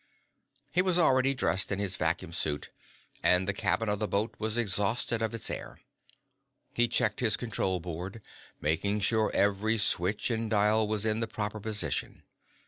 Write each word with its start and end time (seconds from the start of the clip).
He 0.71 0.81
was 0.81 0.97
already 0.97 1.35
dressed 1.35 1.71
in 1.71 1.77
his 1.77 1.95
vacuum 1.95 2.33
suit, 2.33 2.71
and 3.21 3.47
the 3.47 3.53
cabin 3.53 3.87
of 3.87 3.99
the 3.99 4.07
boat 4.07 4.33
was 4.39 4.57
exhausted 4.57 5.21
of 5.21 5.35
its 5.35 5.47
air. 5.51 5.77
He 6.73 6.87
checked 6.87 7.19
his 7.19 7.37
control 7.37 7.79
board, 7.79 8.19
making 8.59 9.01
sure 9.01 9.29
every 9.35 9.77
switch 9.77 10.31
and 10.31 10.49
dial 10.49 10.87
was 10.87 11.05
in 11.05 11.19
the 11.19 11.27
proper 11.27 11.59
position. 11.59 12.23